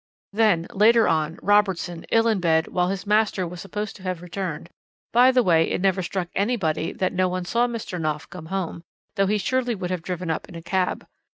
[0.33, 4.71] "Then, later on, Robertson, ill in bed, while his master was supposed to have returned
[5.13, 8.01] by the way, it never struck anybody that no one saw Mr.
[8.01, 8.81] Knopf come home,
[9.15, 11.05] though he surely would have driven up in a cab.